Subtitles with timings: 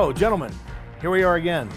[0.00, 0.50] So, gentlemen,
[1.02, 1.68] here we are again.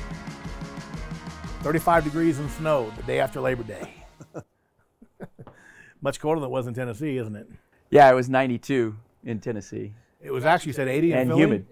[1.59, 3.95] 35 degrees and snow the day after Labor Day.
[6.01, 7.49] Much colder than it was in Tennessee, isn't it?
[7.89, 8.95] Yeah, it was 92
[9.25, 11.41] in Tennessee It was actually said 80 in and Philly.
[11.41, 11.67] humid.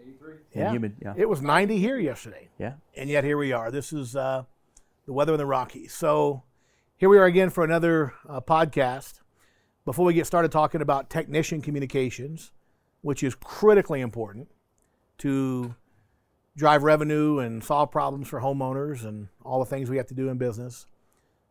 [0.54, 0.64] Yeah.
[0.64, 1.14] And humid, yeah.
[1.16, 2.50] It was 90 here yesterday.
[2.60, 2.74] Yeah.
[2.98, 3.72] And yet here we are.
[3.72, 4.44] This is uh,
[5.06, 5.94] the weather in the Rockies.
[5.94, 6.44] So
[6.98, 9.22] here we are again for another uh, podcast.
[9.86, 12.52] Before we get started talking about technician communications,
[13.00, 14.50] which is critically important
[15.20, 15.76] to
[16.56, 20.30] drive revenue and solve problems for homeowners and all the things we have to do
[20.30, 20.86] in business,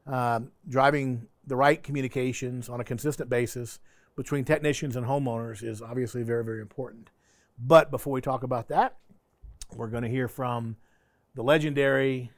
[0.06, 3.78] um, driving the right communications on a consistent basis
[4.16, 7.10] between technicians and homeowners is obviously very, very important.
[7.59, 8.96] But before we talk about that,
[9.74, 10.76] we're going to hear from
[11.34, 12.30] the legendary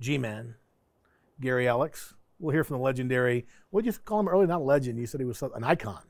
[0.00, 0.54] G-Man,
[1.40, 2.14] Gary Alex.
[2.38, 3.46] We'll hear from the legendary.
[3.70, 4.46] What did you call him earlier?
[4.46, 4.98] Not a legend.
[4.98, 6.00] You said he was an icon.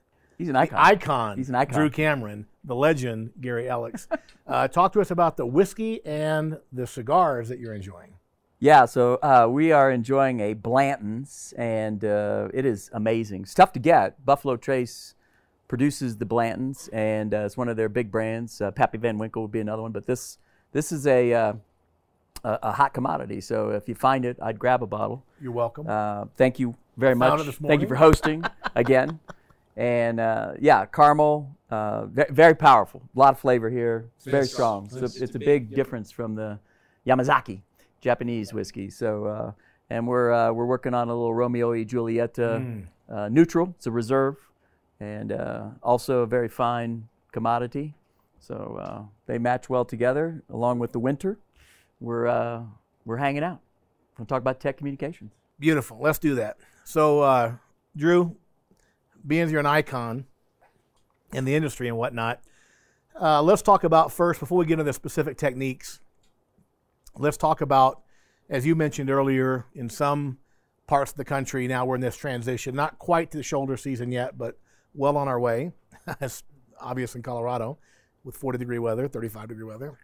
[0.41, 0.79] He's an icon.
[0.79, 1.37] Icon.
[1.37, 1.75] He's an icon.
[1.75, 4.09] Drew Cameron, the legend Gary Alex.
[4.47, 8.15] uh, talk to us about the whiskey and the cigars that you're enjoying.
[8.59, 13.43] Yeah, so uh, we are enjoying a Blanton's, and uh, it is amazing.
[13.43, 14.25] It's tough to get.
[14.25, 15.15] Buffalo Trace
[15.69, 18.63] produces the Blanton's, and uh, it's one of their big brands.
[18.63, 20.39] Uh, Pappy Van Winkle would be another one, but this
[20.73, 21.53] this is a, uh,
[22.45, 23.43] a a hot commodity.
[23.43, 25.23] So if you find it, I'd grab a bottle.
[25.39, 25.87] You're welcome.
[25.87, 27.57] Uh, thank you very Found much.
[27.57, 28.43] Thank you for hosting
[28.75, 29.21] again.
[29.77, 33.03] And uh, yeah, caramel, uh, very powerful.
[33.15, 34.11] A lot of flavor here.
[34.17, 34.89] It's very strong.
[34.91, 36.59] So it's, a big difference from the
[37.07, 37.63] Yamazaki
[38.01, 38.91] Japanese whiskey.
[38.91, 39.53] So uh,
[39.91, 42.87] and we're uh, we're working on a little Romeo y Julieta Mm.
[43.09, 43.75] uh, neutral.
[43.77, 44.37] It's a reserve,
[45.01, 47.95] and uh, also a very fine commodity.
[48.39, 51.39] So uh, they match well together, along with the winter.
[52.01, 52.63] We're uh,
[53.05, 53.61] we're hanging out.
[54.19, 55.33] We'll talk about tech communications.
[55.59, 55.99] Beautiful.
[56.01, 56.57] Let's do that.
[56.85, 57.53] So, uh,
[57.97, 58.37] Drew,
[59.27, 60.27] being you're an icon
[61.33, 62.41] in the industry and whatnot,
[63.21, 66.01] uh, let's talk about first, before we get into the specific techniques,
[67.17, 68.03] let's talk about,
[68.49, 70.39] as you mentioned earlier, in some
[70.87, 74.11] parts of the country, now we're in this transition, not quite to the shoulder season
[74.11, 74.59] yet, but
[74.95, 75.73] well on our way.
[76.21, 76.43] It's
[76.81, 77.79] obvious in Colorado
[78.25, 79.99] with 40 degree weather, 35 degree weather.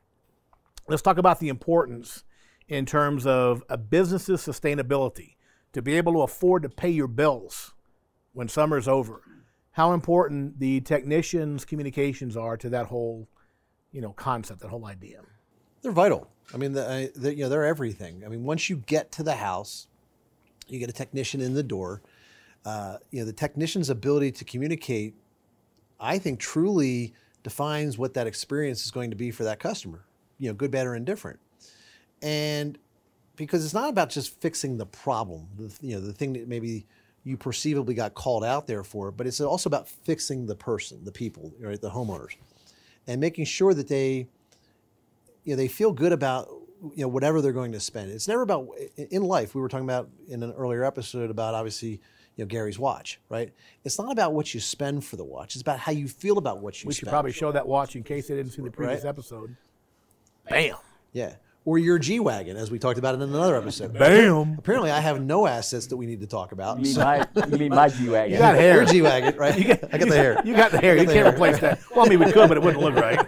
[0.89, 2.23] Let's talk about the importance
[2.69, 5.37] in terms of a business's sustainability
[5.73, 7.75] to be able to afford to pay your bills
[8.37, 9.23] when summer's over.
[9.73, 13.29] How important the technicians' communications are to that whole,
[13.93, 15.23] you know, concept, that whole idea.
[15.81, 16.29] They're vital.
[16.53, 18.25] I mean, the, uh, the, you know, they're everything.
[18.27, 19.87] I mean, once you get to the house,
[20.69, 22.03] you get a technician in the door.
[22.67, 25.15] Uh, you know, the technician's ability to communicate,
[25.99, 30.05] I think, truly defines what that experience is going to be for that customer.
[30.39, 31.41] You know, good, bad, or indifferent.
[32.21, 32.77] And
[33.37, 36.87] because it's not about just fixing the problem, the, you know, the thing that maybe
[37.27, 41.11] you perceivably got called out there for, but it's also about fixing the person, the
[41.13, 42.37] people, right, the homeowners,
[43.07, 44.29] and making sure that they
[45.45, 46.49] you know, they feel good about
[46.95, 48.11] you know whatever they're going to spend.
[48.13, 49.55] It's never about in life.
[49.55, 52.01] We were talking about in an earlier episode about obviously
[52.37, 53.53] you know Gary's watch, right?
[53.85, 55.57] It's not about what you spend for the watch.
[55.57, 56.89] It's about how you feel about what you spend.
[56.89, 57.07] We spend.
[57.09, 59.09] should probably show that watch in case they didn't see the previous Right.
[59.09, 59.57] episode.
[60.49, 60.77] Bam.
[61.13, 61.35] yeah,
[61.67, 63.93] or your G wagon, as we talked about in another episode.
[63.99, 64.55] Bam.
[64.57, 66.79] Apparently, I have no assets that we need to talk about.
[66.79, 68.33] You mean so- my, you mean my G wagon?
[68.33, 68.77] You got hair.
[68.77, 69.55] Your G wagon, right?
[69.93, 70.41] I got the hair.
[70.47, 70.93] You got the hair.
[70.93, 71.35] I You the can't hair.
[71.35, 71.81] replace that.
[71.95, 73.19] Well, I mean, we could, but it wouldn't look right.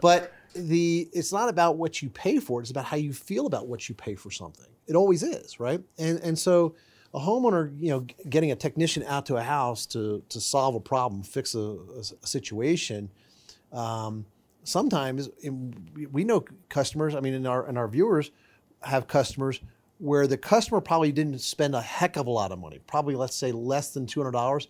[0.00, 3.68] but the it's not about what you pay for it's about how you feel about
[3.68, 6.74] what you pay for something it always is right and and so
[7.14, 10.80] a homeowner you know getting a technician out to a house to to solve a
[10.80, 11.76] problem fix a
[12.24, 13.08] situation
[13.72, 14.24] um,
[14.64, 15.28] sometimes
[16.12, 18.30] we- know customers i mean in our in our viewers
[18.82, 19.60] have customers
[19.98, 23.36] where the customer probably didn't spend a heck of a lot of money probably let's
[23.36, 24.66] say less than $200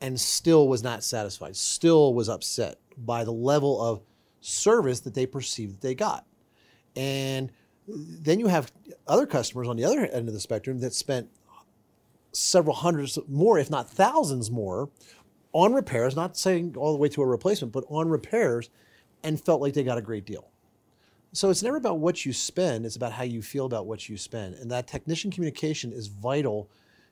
[0.00, 4.02] and still was not satisfied, still was upset by the level of
[4.40, 6.26] service that they perceived that they got.
[6.96, 7.50] And
[7.88, 8.70] then you have
[9.06, 11.28] other customers on the other end of the spectrum that spent
[12.32, 14.90] several hundreds more, if not thousands more,
[15.52, 18.70] on repairs, not saying all the way to a replacement, but on repairs,
[19.24, 20.50] and felt like they got a great deal.
[21.32, 24.16] So it's never about what you spend, it's about how you feel about what you
[24.16, 24.54] spend.
[24.54, 26.70] And that technician communication is vital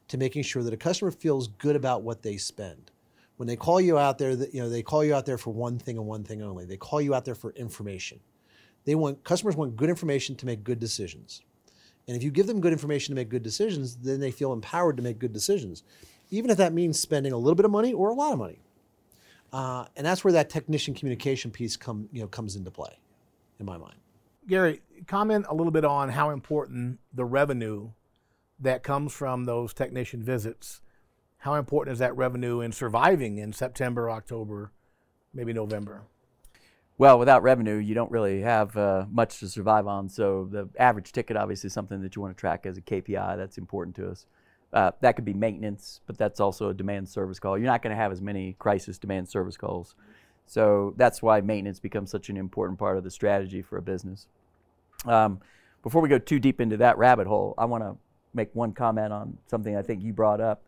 [0.08, 2.92] to making sure that a customer feels good about what they spend.
[3.36, 5.78] When they call you out there, you know, they call you out there for one
[5.78, 6.64] thing and one thing only.
[6.64, 8.20] They call you out there for information.
[8.84, 11.42] They want customers want good information to make good decisions.
[12.06, 14.96] And if you give them good information to make good decisions, then they feel empowered
[14.98, 15.82] to make good decisions,
[16.30, 18.58] even if that means spending a little bit of money or a lot of money.
[19.52, 22.98] Uh, and that's where that technician communication piece come, you know, comes into play,
[23.60, 23.96] in my mind.
[24.48, 27.90] Gary, comment a little bit on how important the revenue
[28.58, 30.80] that comes from those technician visits.
[31.38, 34.72] How important is that revenue in surviving in September, October,
[35.34, 36.02] maybe November?
[36.98, 40.08] Well, without revenue, you don't really have uh, much to survive on.
[40.08, 43.36] So the average ticket, obviously, is something that you want to track as a KPI.
[43.36, 44.26] That's important to us.
[44.72, 47.58] Uh, that could be maintenance, but that's also a demand service call.
[47.58, 49.94] You're not going to have as many crisis demand service calls.
[50.46, 54.28] So that's why maintenance becomes such an important part of the strategy for a business.
[55.06, 55.40] Um,
[55.82, 57.96] before we go too deep into that rabbit hole, I want to
[58.34, 60.62] make one comment on something I think you brought up.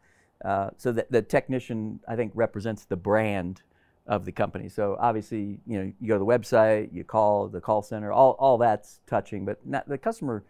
[0.45, 3.63] Uh, so the, the technician, I think, represents the brand
[4.07, 4.69] of the company.
[4.69, 8.33] So obviously, you know, you go to the website, you call the call center, all,
[8.39, 10.45] all that's touching, but not, the customer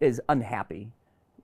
[0.00, 0.92] is unhappy.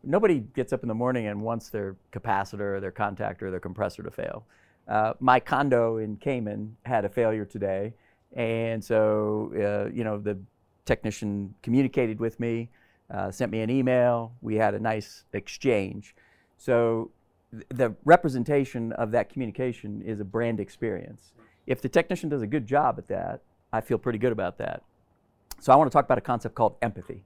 [0.05, 4.11] Nobody gets up in the morning and wants their capacitor, their contactor, their compressor to
[4.11, 4.45] fail.
[4.89, 7.95] Uh, my condo in Cayman had a failure today,
[8.35, 10.37] and so uh, you know the
[10.85, 12.69] technician communicated with me,
[13.11, 14.33] uh, sent me an email.
[14.41, 16.17] We had a nice exchange.
[16.57, 17.13] So
[17.53, 21.33] th- the representation of that communication is a brand experience
[21.67, 23.41] if the technician does a good job at that,
[23.73, 24.83] I feel pretty good about that.
[25.61, 27.25] So I want to talk about a concept called empathy.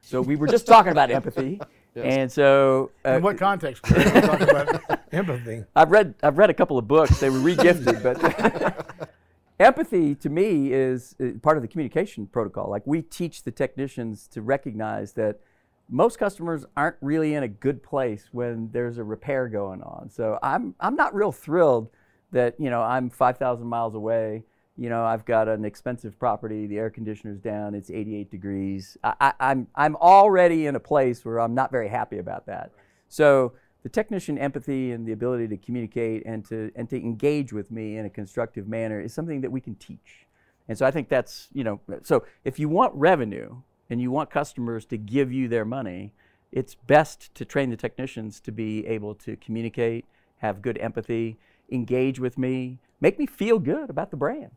[0.00, 1.60] So we were just talking about empathy,
[1.94, 2.04] yes.
[2.06, 3.82] and so uh, in what context?
[3.90, 5.64] about empathy.
[5.74, 7.20] I've read I've read a couple of books.
[7.20, 9.10] They were regifted, but
[9.60, 12.70] empathy to me is uh, part of the communication protocol.
[12.70, 15.40] Like we teach the technicians to recognize that
[15.88, 20.10] most customers aren't really in a good place when there's a repair going on.
[20.10, 21.90] So I'm I'm not real thrilled
[22.32, 24.44] that you know I'm 5,000 miles away.
[24.76, 26.66] You know I've got an expensive property.
[26.66, 27.74] The air conditioner's down.
[27.74, 28.96] It's 88 degrees.
[29.04, 32.72] I, am I'm, I'm already in a place where I'm not very happy about that.
[33.08, 33.52] So
[33.84, 37.96] the technician empathy and the ability to communicate and to and to engage with me
[37.96, 40.26] in a constructive manner is something that we can teach.
[40.68, 43.56] And so I think that's you know so if you want revenue
[43.90, 46.12] and you want customers to give you their money,
[46.50, 50.06] it's best to train the technicians to be able to communicate,
[50.38, 51.38] have good empathy
[51.70, 54.50] engage with me, make me feel good about the brand.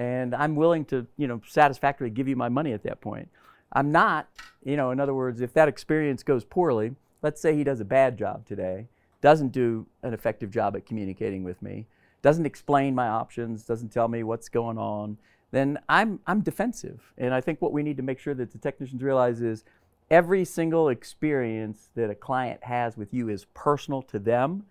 [0.00, 3.28] And I'm willing to, you know, satisfactorily give you my money at that point.
[3.74, 4.28] I'm not,
[4.64, 7.84] you know, in other words, if that experience goes poorly, let's say he does a
[7.84, 8.86] bad job today,
[9.20, 11.86] doesn't do an effective job at communicating with me,
[12.22, 15.18] doesn't explain my options, doesn't tell me what's going on,
[15.50, 17.12] then I'm, I'm defensive.
[17.18, 19.64] And I think what we need to make sure that the technicians realize is
[20.10, 24.64] every single experience that a client has with you is personal to them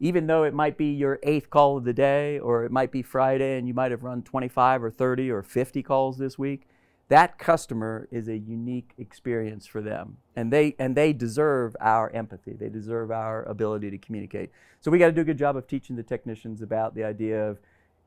[0.00, 3.02] even though it might be your eighth call of the day or it might be
[3.02, 6.68] Friday and you might have run 25 or 30 or 50 calls this week,
[7.08, 10.16] that customer is a unique experience for them.
[10.34, 12.54] And they, and they deserve our empathy.
[12.54, 14.50] They deserve our ability to communicate.
[14.80, 17.48] So we got to do a good job of teaching the technicians about the idea
[17.48, 17.58] of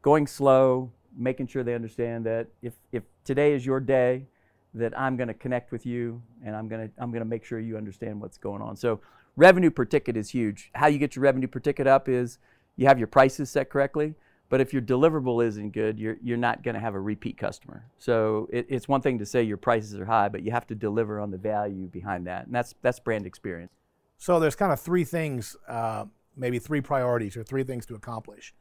[0.01, 4.25] going slow, making sure they understand that if, if today is your day,
[4.73, 7.43] that I'm going to connect with you and I'm going to I'm going to make
[7.43, 8.75] sure you understand what's going on.
[8.75, 9.01] So
[9.37, 10.69] revenue per ticket is huge.
[10.75, 12.39] How you get your revenue per ticket up is
[12.75, 14.15] you have your prices set correctly.
[14.49, 17.85] But if your deliverable isn't good, you're, you're not going to have a repeat customer.
[17.97, 20.75] So it, it's one thing to say your prices are high, but you have to
[20.75, 22.45] deliver on the value behind that.
[22.45, 23.73] And that's, that's brand experience.
[24.17, 26.05] So there's kind of three things, uh,
[26.35, 28.53] maybe three priorities or three things to accomplish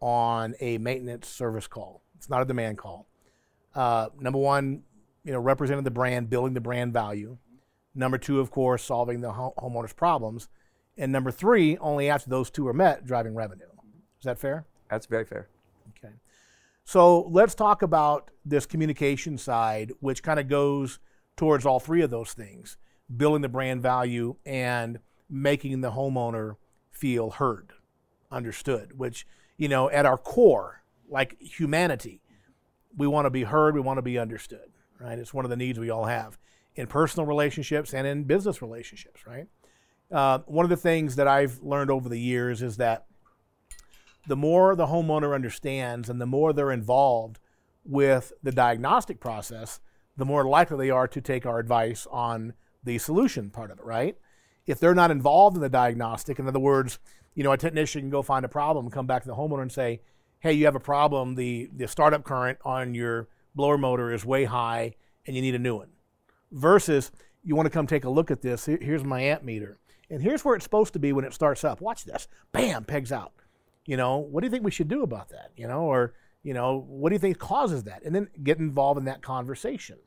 [0.00, 2.02] on a maintenance service call.
[2.16, 3.06] It's not a demand call.
[3.74, 4.82] Uh, number one,
[5.24, 7.38] you know, representing the brand, building the brand value.
[7.94, 10.48] Number two, of course, solving the homeowner's problems.
[10.96, 13.66] And number three, only after those two are met, driving revenue.
[14.18, 14.66] Is that fair?
[14.90, 15.48] That's very fair.
[15.98, 16.14] Okay.
[16.84, 20.98] So let's talk about this communication side, which kind of goes
[21.36, 22.76] towards all three of those things
[23.14, 26.56] building the brand value and making the homeowner
[26.90, 27.72] feel heard,
[28.30, 29.26] understood, which,
[29.56, 32.22] you know, at our core, like humanity,
[32.96, 35.18] we want to be heard, we want to be understood, right?
[35.18, 36.38] It's one of the needs we all have
[36.74, 39.46] in personal relationships and in business relationships, right?
[40.10, 43.06] Uh, one of the things that I've learned over the years is that
[44.26, 47.38] the more the homeowner understands and the more they're involved
[47.84, 49.80] with the diagnostic process,
[50.16, 52.52] the more likely they are to take our advice on
[52.84, 54.16] the solution part of it, right?
[54.66, 56.98] If they're not involved in the diagnostic, in other words,
[57.34, 59.72] you know, a technician can go find a problem, come back to the homeowner and
[59.72, 60.02] say,
[60.40, 61.34] hey, you have a problem.
[61.34, 64.94] The, the startup current on your blower motor is way high
[65.26, 65.91] and you need a new one
[66.52, 67.10] versus
[67.42, 68.66] you want to come take a look at this.
[68.66, 69.78] Here's my amp meter.
[70.10, 71.80] And here's where it's supposed to be when it starts up.
[71.80, 72.28] Watch this.
[72.52, 73.32] Bam, pegs out.
[73.86, 75.50] You know, what do you think we should do about that?
[75.56, 78.04] You know, or, you know, what do you think causes that?
[78.04, 79.98] And then get involved in that conversation.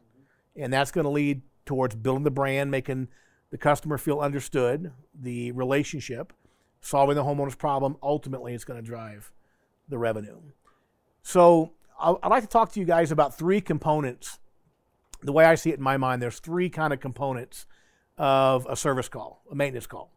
[0.56, 3.10] And that's going to lead towards building the brand, making
[3.50, 6.32] the customer feel understood, the relationship,
[6.82, 7.98] solving the homeowner's problem.
[8.02, 9.32] Ultimately, it's going to drive
[9.90, 10.40] the revenue.
[11.24, 14.40] So I'd like to talk to you guys about three components
[15.26, 17.66] the way I see it in my mind, there's three kind of components
[18.18, 20.12] of a service call, a maintenance call.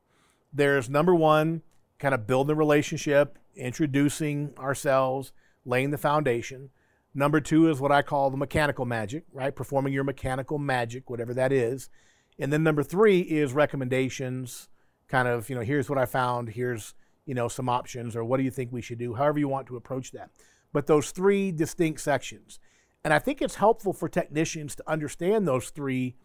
[0.52, 1.62] There's number one,
[1.98, 5.32] kind of building the relationship, introducing ourselves,
[5.64, 6.70] laying the foundation.
[7.14, 9.54] Number two is what I call the mechanical magic, right?
[9.54, 11.90] Performing your mechanical magic, whatever that is.
[12.38, 14.68] And then number three is recommendations,
[15.08, 16.94] kind of, you know, here's what I found, here's,
[17.26, 19.66] you know, some options, or what do you think we should do, however you want
[19.66, 20.30] to approach that.
[20.72, 22.60] But those three distinct sections.
[23.04, 26.16] And I think it's helpful for technicians to understand those three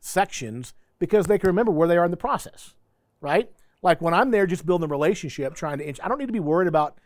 [0.00, 2.74] sections because they can remember where they are in the process,
[3.20, 3.50] right?
[3.82, 6.32] Like when I'm there just building a relationship, trying to inch, I don't need to
[6.32, 6.98] be worried about,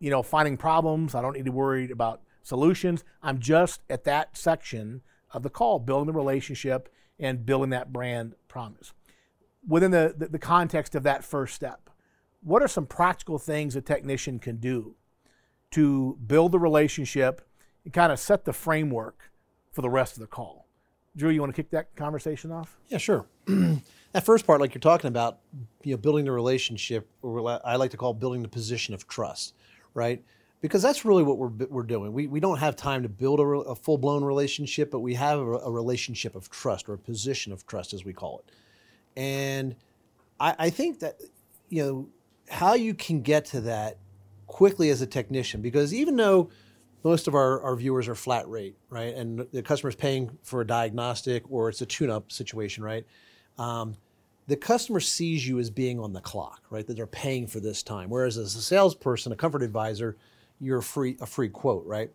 [0.00, 1.14] you know, finding problems.
[1.14, 3.04] I don't need to worried about solutions.
[3.22, 6.88] I'm just at that section of the call, building the relationship
[7.18, 8.92] and building that brand promise.
[9.66, 11.90] Within the, the, the context of that first step,
[12.42, 14.94] what are some practical things a technician can do
[15.70, 17.40] to build the relationship
[17.84, 19.30] and kind of set the framework
[19.72, 20.64] for the rest of the call?
[21.16, 22.76] Drew, you want to kick that conversation off?
[22.88, 23.26] Yeah, sure.
[23.46, 25.38] that first part, like you're talking about,
[25.84, 29.54] you know, building the relationship, or I like to call building the position of trust,
[29.94, 30.24] right?
[30.60, 32.12] Because that's really what we're, we're doing.
[32.12, 35.38] We, we don't have time to build a, a full blown relationship, but we have
[35.38, 38.54] a, a, relationship of trust or a position of trust, as we call it.
[39.16, 39.76] And
[40.40, 41.20] I, I think that,
[41.68, 42.08] you know,
[42.48, 43.98] how you can get to that
[44.46, 46.50] quickly as a technician, because even though
[47.04, 49.14] most of our, our viewers are flat rate, right?
[49.14, 53.06] And the customer's paying for a diagnostic or it's a tune up situation, right?
[53.58, 53.94] Um,
[54.46, 56.86] the customer sees you as being on the clock, right?
[56.86, 58.08] That they're paying for this time.
[58.08, 60.16] Whereas as a salesperson, a comfort advisor,
[60.60, 62.10] you're a free a free quote, right?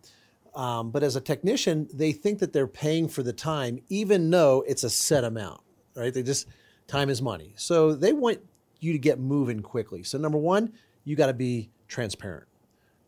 [0.54, 4.64] Um, but as a technician, they think that they're paying for the time, even though
[4.66, 5.60] it's a set amount,
[5.94, 6.12] right?
[6.12, 6.48] They just
[6.88, 8.40] time is money, so they want
[8.80, 10.02] you to get moving quickly.
[10.02, 10.72] So number one,
[11.04, 12.48] you got to be transparent,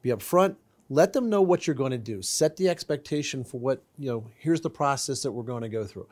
[0.02, 0.56] be upfront,
[0.92, 2.20] let them know what you're going to do.
[2.20, 5.84] Set the expectation for what you know here's the process that we're going to go
[5.84, 6.06] through.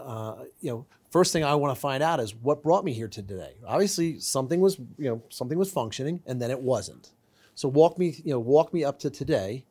[0.00, 3.08] Uh, you know first thing i want to find out is what brought me here
[3.08, 3.54] to today.
[3.66, 7.12] Obviously something was you know something was functioning and then it wasn't.
[7.54, 9.64] So walk me you know walk me up to today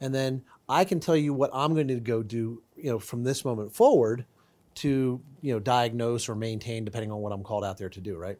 [0.00, 3.24] and then i can tell you what i'm going to go do you know from
[3.24, 4.26] this moment forward
[4.74, 8.18] to you know diagnose or maintain depending on what i'm called out there to do
[8.18, 8.38] right?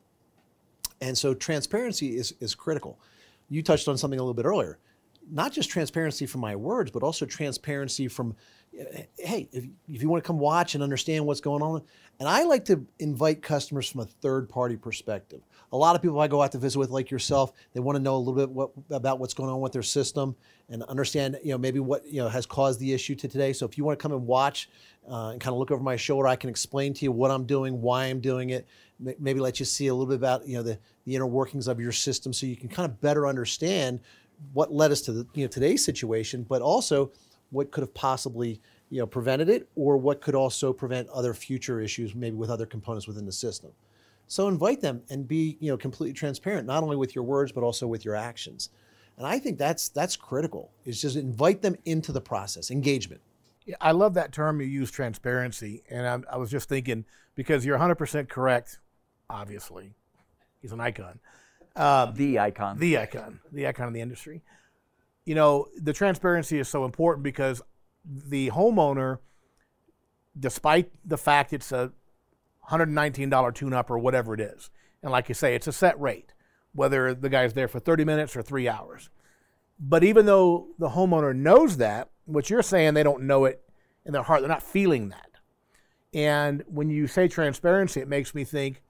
[1.00, 3.00] And so transparency is is critical.
[3.48, 4.78] You touched on something a little bit earlier
[5.30, 8.35] not just transparency from my words, but also transparency from,
[9.18, 11.83] hey, if, if you want to come watch and understand what's going on.
[12.18, 15.40] And I like to invite customers from a third party perspective.
[15.73, 18.02] A lot of people I go out to visit with, like yourself, they want to
[18.02, 20.37] know a little bit what, about what's going on with their system
[20.68, 23.52] and understand, you know, maybe what you know has caused the issue to today.
[23.52, 24.71] So if you want to come and watch
[25.09, 27.45] uh, and kind of look over my shoulder, I can explain to you what I'm
[27.45, 28.66] doing, why I'm doing it,
[28.99, 31.80] maybe let you see a little bit about you know the, the inner workings of
[31.80, 34.00] your system, so you can kind of better understand
[34.52, 37.11] what led us to the, you know, today's situation, but also
[37.50, 41.81] what could have possibly you know, prevented it or what could also prevent other future
[41.81, 43.71] issues, maybe with other components within the system.
[44.28, 47.62] So invite them and be you know, completely transparent, not only with your words, but
[47.62, 48.71] also with your actions.
[49.16, 53.21] And I think that's, that's critical, is just invite them into the process, engagement.
[53.81, 55.83] I love that term you use, transparency.
[55.90, 58.78] And I, I was just thinking, because you're 100% correct,
[59.28, 59.95] obviously.
[60.61, 61.19] He's an icon.
[61.76, 62.78] Um, the icon.
[62.78, 63.40] The icon.
[63.52, 64.42] The icon of the industry.
[65.25, 67.61] You know, the transparency is so important because
[68.04, 69.18] the homeowner,
[70.38, 71.92] despite the fact it's a
[72.71, 74.71] $119 tune up or whatever it is,
[75.02, 76.33] and like you say, it's a set rate,
[76.73, 79.11] whether the guy's there for 30 minutes or three hours.
[79.78, 83.62] But even though the homeowner knows that, what you're saying, they don't know it
[84.04, 85.30] in their heart, they're not feeling that.
[86.14, 88.83] And when you say transparency, it makes me think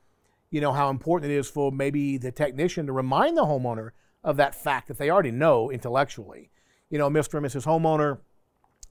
[0.51, 3.91] you know, how important it is for maybe the technician to remind the homeowner
[4.23, 6.51] of that fact that they already know intellectually.
[6.91, 7.35] You know, Mr.
[7.39, 7.65] and Mrs.
[7.65, 8.19] Homeowner,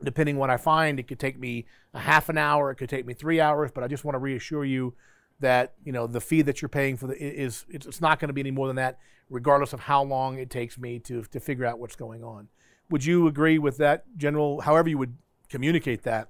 [0.04, 3.06] depending what I find, it could take me a half an hour, it could take
[3.06, 4.94] me three hours, but I just want to reassure you
[5.42, 8.34] that you know the fee that you're paying for the is it's not going to
[8.34, 11.66] be any more than that, regardless of how long it takes me to to figure
[11.66, 12.48] out what's going on.
[12.90, 14.62] Would you agree with that general?
[14.62, 15.18] However, you would
[15.50, 16.30] communicate that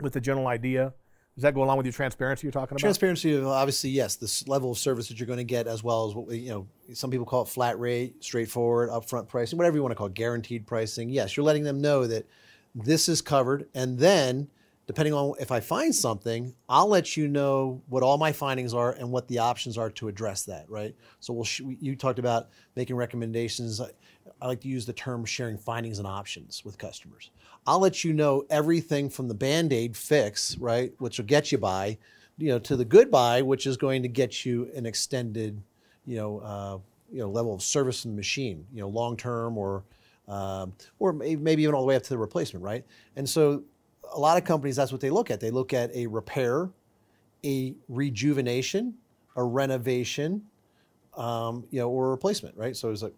[0.00, 0.94] with the general idea
[1.34, 2.80] does that go along with your transparency you're talking about?
[2.80, 4.14] Transparency, obviously, yes.
[4.14, 6.50] This level of service that you're going to get, as well as what we, you
[6.50, 10.06] know, some people call it flat rate, straightforward, upfront pricing, whatever you want to call
[10.06, 11.08] it, guaranteed pricing.
[11.08, 12.26] Yes, you're letting them know that
[12.74, 14.48] this is covered, and then
[14.86, 18.92] depending on if I find something, I'll let you know what all my findings are
[18.92, 20.66] and what the options are to address that.
[20.68, 20.94] Right.
[21.20, 21.44] So we'll.
[21.44, 23.80] Sh- you talked about making recommendations.
[24.40, 27.30] I like to use the term sharing findings and options with customers.
[27.66, 31.58] I'll let you know everything from the band aid fix, right, which will get you
[31.58, 31.98] by,
[32.36, 35.62] you know, to the goodbye, which is going to get you an extended,
[36.04, 36.78] you know, uh,
[37.10, 39.84] you know, level of service in the machine, you know, long term or,
[40.28, 42.84] um, or maybe even all the way up to the replacement, right?
[43.16, 43.62] And so,
[44.12, 45.40] a lot of companies, that's what they look at.
[45.40, 46.70] They look at a repair,
[47.44, 48.94] a rejuvenation,
[49.36, 50.42] a renovation,
[51.16, 52.76] um, you know, or a replacement, right?
[52.76, 53.14] So it's like,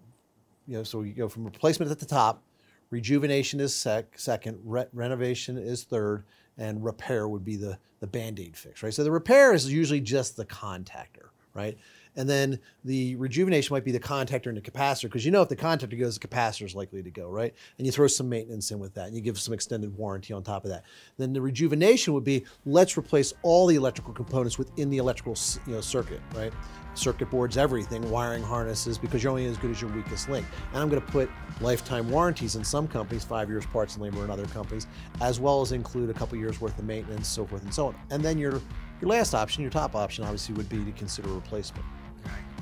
[0.67, 2.43] you know, so you go from replacement at the top,
[2.91, 6.25] rejuvenation is sec- second, re- renovation is third,
[6.59, 8.93] and repair would be the, the band aid fix, right?
[8.93, 11.79] So the repair is usually just the contactor, right?
[12.17, 15.49] And then the rejuvenation might be the contactor and the capacitor, because you know if
[15.49, 17.55] the contactor goes, the capacitor is likely to go, right?
[17.79, 20.43] And you throw some maintenance in with that, and you give some extended warranty on
[20.43, 20.85] top of that.
[21.19, 25.75] Then the rejuvenation would be let's replace all the electrical components within the electrical you
[25.75, 26.53] know, circuit, right?
[26.95, 30.47] Circuit boards, everything, wiring harnesses, because you're only as good as your weakest link.
[30.73, 31.29] And I'm going to put
[31.61, 34.87] lifetime warranties in some companies, five years parts and labor in other companies,
[35.21, 37.97] as well as include a couple years worth of maintenance, so forth and so on.
[38.11, 38.63] And then your
[39.03, 41.85] your last option, your top option, obviously would be to consider replacement.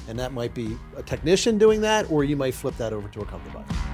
[0.08, 3.20] And that might be a technician doing that, or you might flip that over to
[3.20, 3.93] a comfort advisor.